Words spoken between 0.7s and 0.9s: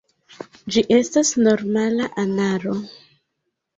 Ĝi